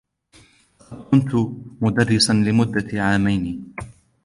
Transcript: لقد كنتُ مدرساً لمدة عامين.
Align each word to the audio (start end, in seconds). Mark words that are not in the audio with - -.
لقد 0.91 1.03
كنتُ 1.11 1.31
مدرساً 1.81 2.33
لمدة 2.33 3.01
عامين. 3.03 3.73